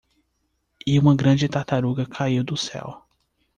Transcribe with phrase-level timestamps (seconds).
[0.83, 3.05] E uma grande tartaruga caiu do céu.